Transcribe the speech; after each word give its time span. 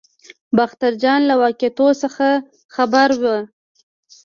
باختر 0.57 0.93
اجان 0.97 1.21
له 1.29 1.33
واقعاتو 1.41 1.87
څخه 2.01 2.27
خبر 2.75 3.09
وي. 3.21 3.37